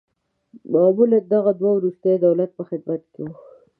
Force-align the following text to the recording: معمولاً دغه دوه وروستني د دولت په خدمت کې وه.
معمولاً 0.73 1.19
دغه 1.33 1.51
دوه 1.59 1.71
وروستني 1.73 2.15
د 2.17 2.21
دولت 2.25 2.49
په 2.57 2.63
خدمت 2.69 3.01
کې 3.13 3.21
وه. 3.25 3.35